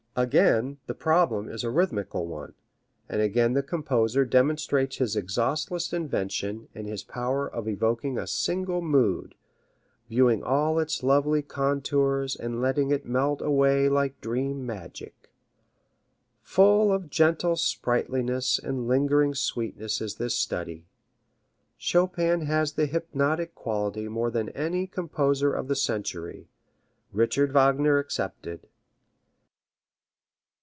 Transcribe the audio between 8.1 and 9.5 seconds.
a single mood,